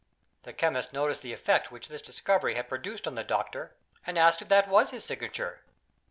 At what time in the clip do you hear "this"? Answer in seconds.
1.87-2.01